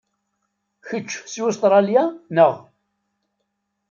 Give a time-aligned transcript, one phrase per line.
[0.87, 2.03] Kečč si Ustṛalya,
[2.35, 2.53] neɣ?